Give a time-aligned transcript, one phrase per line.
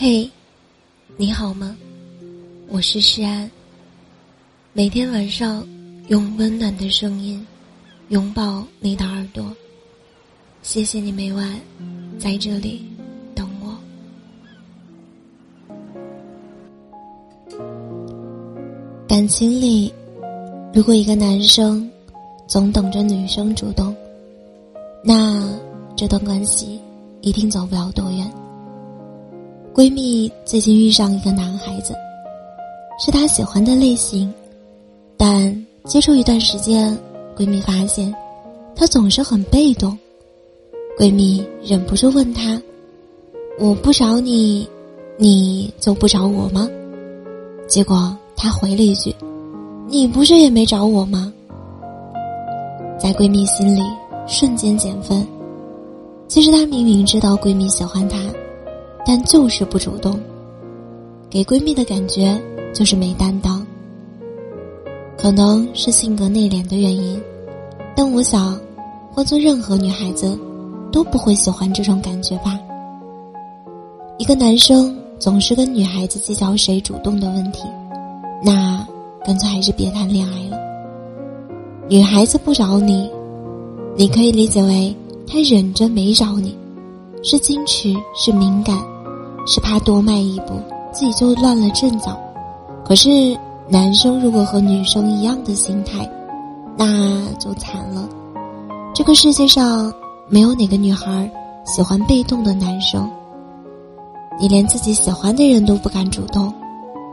[0.00, 0.30] 嘿，
[1.16, 1.76] 你好吗？
[2.68, 3.50] 我是诗安。
[4.72, 5.66] 每天晚上
[6.06, 7.44] 用温暖的声音
[8.10, 9.52] 拥抱你的耳朵。
[10.62, 11.60] 谢谢你每晚
[12.16, 12.86] 在这里
[13.34, 13.76] 等我。
[19.08, 19.92] 感情里，
[20.72, 21.90] 如果一个男生
[22.46, 23.92] 总等着女生主动，
[25.02, 25.58] 那
[25.96, 26.80] 这段关系
[27.20, 28.32] 一定走不了多远。
[29.74, 31.94] 闺蜜最近遇上一个男孩子，
[32.98, 34.32] 是她喜欢的类型，
[35.16, 36.96] 但接触一段时间，
[37.36, 38.12] 闺蜜发现
[38.74, 39.96] 他总是很被动。
[40.98, 42.60] 闺蜜忍不住问他
[43.60, 44.68] ：“我不找你，
[45.16, 46.68] 你就不找我吗？”
[47.68, 49.14] 结果他回了一句
[49.86, 51.32] ：“你不是也没找我吗？”
[52.98, 53.80] 在闺蜜心里
[54.26, 55.24] 瞬间减分。
[56.26, 58.18] 其实她明明知道闺蜜喜欢他。
[59.08, 60.20] 但就是不主动，
[61.30, 62.38] 给闺蜜的感觉
[62.74, 63.66] 就是没担当。
[65.16, 67.18] 可能是性格内敛的原因，
[67.96, 68.60] 但我想，
[69.10, 70.38] 换做任何女孩子，
[70.92, 72.60] 都不会喜欢这种感觉吧。
[74.18, 77.62] 一个男生总是跟女孩子计较谁主动的问题，
[78.44, 78.86] 那
[79.24, 80.58] 干脆还是别谈恋爱了。
[81.88, 83.10] 女孩子不找你，
[83.96, 84.94] 你可以理解为
[85.26, 86.54] 她忍着没找你，
[87.22, 88.78] 是矜持，是敏感。
[89.50, 90.60] 是怕多迈一步，
[90.92, 92.14] 自己就乱了阵脚。
[92.84, 93.08] 可是
[93.66, 96.06] 男生如果和女生一样的心态，
[96.76, 98.06] 那就惨了。
[98.94, 99.90] 这个世界上
[100.28, 101.30] 没有哪个女孩
[101.64, 103.10] 喜欢被动的男生。
[104.38, 106.52] 你连自己喜欢的人都不敢主动，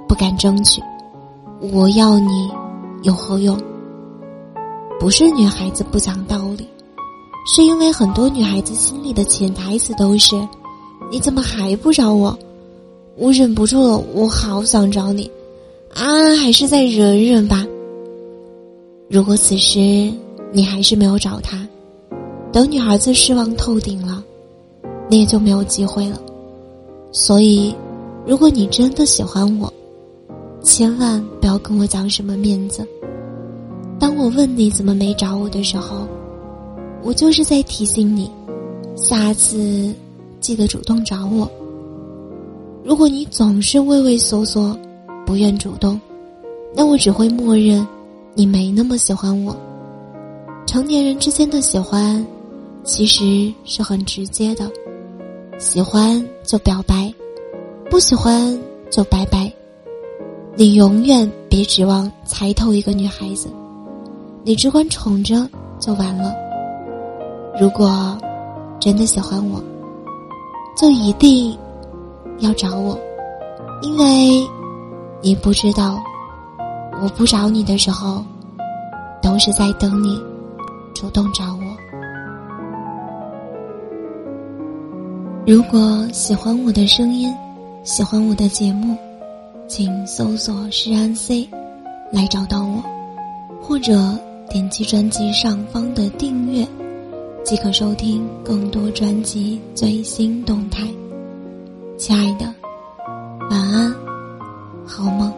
[0.06, 0.84] 不敢争取，
[1.72, 2.52] 我要你
[3.04, 3.58] 有何用？
[5.00, 6.68] 不是女孩子不讲道理，
[7.48, 10.36] 是因为很多女孩子心里的潜台词都是。
[11.12, 12.38] 你怎么还不找我？
[13.18, 15.32] 我忍不住了，我好想找你，
[15.94, 17.66] 啊，还是再忍忍吧。
[19.10, 19.80] 如果此时
[20.52, 21.66] 你还是没有找他，
[22.52, 24.22] 等女孩子失望透顶了，
[25.10, 26.20] 你也就没有机会了。
[27.14, 27.74] 所以，
[28.26, 29.72] 如果你真的喜欢我，
[30.62, 32.86] 千万不要跟我讲什么面子。
[33.98, 36.06] 当我问你怎么没找我的时候，
[37.02, 38.30] 我就是在提醒你，
[38.98, 39.94] 下次。
[40.46, 41.52] 记得主动找我。
[42.84, 44.78] 如果你总是畏畏缩缩，
[45.26, 46.00] 不愿主动，
[46.76, 47.84] 那我只会默认
[48.36, 49.58] 你没那么喜欢我。
[50.68, 52.24] 成年人之间的喜欢，
[52.84, 54.70] 其实是很直接的，
[55.58, 57.12] 喜欢就表白，
[57.90, 58.56] 不喜欢
[58.92, 59.52] 就拜拜。
[60.56, 63.50] 你永远别指望猜透一个女孩子，
[64.44, 66.32] 你只管宠着就完了。
[67.60, 68.16] 如果
[68.80, 69.60] 真的喜欢我。
[70.76, 71.58] 就一定
[72.40, 73.00] 要找我，
[73.82, 74.46] 因为
[75.22, 76.04] 你不知道，
[77.02, 78.24] 我不找你的时候，
[79.22, 80.22] 都是在等你
[80.94, 81.76] 主动找我。
[85.48, 87.34] 如果喜欢我的声音，
[87.84, 88.98] 喜欢我的节目，
[89.68, 91.48] 请搜索“诗安 C”
[92.12, 92.84] 来找到我，
[93.62, 94.18] 或者
[94.50, 96.68] 点击专辑上方的订阅。
[97.46, 100.82] 即可收听更多专辑最新动态，
[101.96, 102.52] 亲爱的，
[103.52, 103.94] 晚安，
[104.84, 105.32] 好梦。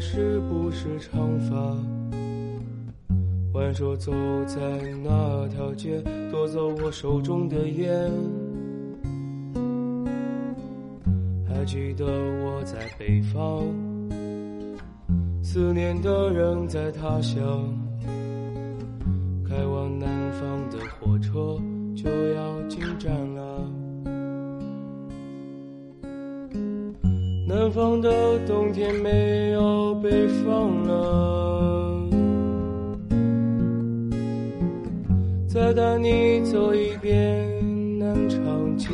[0.00, 1.76] 是不是长发？
[3.52, 4.10] 挽手走
[4.46, 4.58] 在
[5.04, 8.10] 那条街，夺走我手中的烟。
[11.46, 13.62] 还记得我在北方，
[15.42, 17.38] 思念的人在他乡，
[19.46, 21.60] 开往南方的火车
[21.94, 23.79] 就要进站了。
[27.52, 32.08] 南方的冬天没有北方冷，
[35.48, 38.86] 再带你走一遍南长街。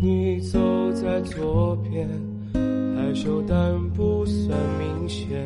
[0.00, 0.58] 你走
[0.92, 2.08] 在左边，
[2.54, 5.36] 害羞但不算明显；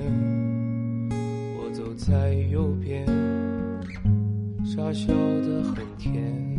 [1.58, 3.04] 我走在右边，
[4.64, 6.55] 傻笑得很甜。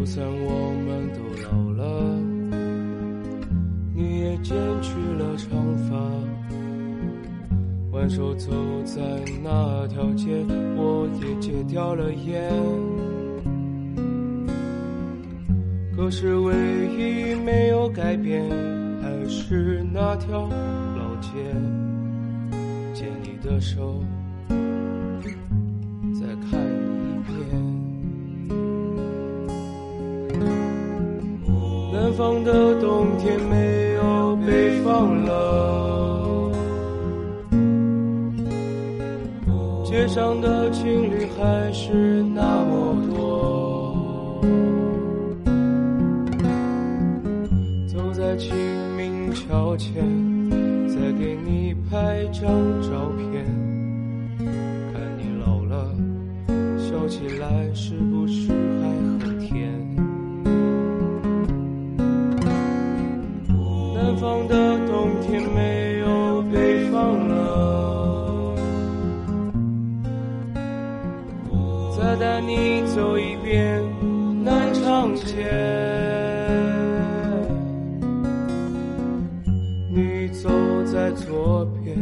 [0.00, 2.18] 就算我们都老了，
[3.94, 5.94] 你也剪去了长发，
[7.92, 8.50] 挽手走
[8.86, 9.02] 在
[9.44, 10.42] 那条街，
[10.74, 12.50] 我也戒掉了烟。
[15.94, 16.54] 可是唯
[16.96, 18.42] 一没有改变，
[19.02, 20.48] 还是那条
[20.96, 21.28] 老街，
[22.94, 24.02] 牵你的手。
[32.20, 36.52] 方的冬天没有北方冷，
[39.82, 44.44] 街上的情侣还是那么多，
[47.88, 48.54] 走在清
[48.98, 50.04] 明桥前，
[50.90, 52.42] 再给你拍张
[52.82, 53.46] 照片。
[54.92, 55.90] 看你老了，
[56.76, 58.52] 笑起来是不是
[79.92, 80.48] 你走
[80.84, 81.98] 在左边。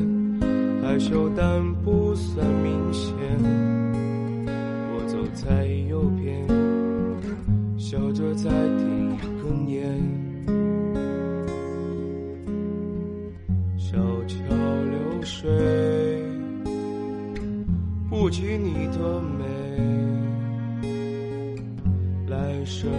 [0.81, 3.13] 害羞但不算明显，
[4.95, 6.49] 我走在右边，
[7.77, 9.85] 笑着在点一根烟，
[13.77, 15.51] 小桥流水，
[18.09, 19.45] 不及你的美，
[22.29, 22.91] 来生